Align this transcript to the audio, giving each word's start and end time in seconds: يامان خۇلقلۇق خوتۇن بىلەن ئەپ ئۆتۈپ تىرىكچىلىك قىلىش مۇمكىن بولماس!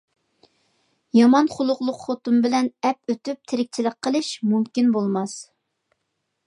يامان 1.17 1.49
خۇلقلۇق 1.57 1.99
خوتۇن 2.05 2.41
بىلەن 2.47 2.71
ئەپ 2.89 3.15
ئۆتۈپ 3.15 3.41
تىرىكچىلىك 3.53 3.99
قىلىش 4.07 4.33
مۇمكىن 4.55 4.93
بولماس! 4.97 5.37